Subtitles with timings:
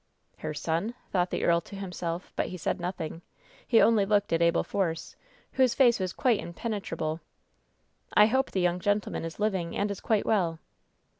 [0.41, 3.21] "^Her son V" thought the earl to himself; but he said jiothing;
[3.67, 5.15] he only looked at Abel Force,
[5.51, 7.19] whose face was quite impenetrable.
[8.15, 10.57] "I hope the young gentleman is living and is quite well."